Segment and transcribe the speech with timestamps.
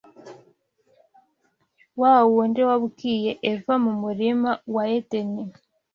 [2.01, 5.43] wa wundi wabwiye Eva mu murima wa Edeni,